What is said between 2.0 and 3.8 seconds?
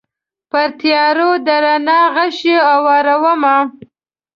غشي اورومه